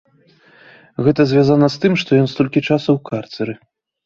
[1.07, 3.53] Гэта звязана з тым, што ён столькі часу ў карцэры.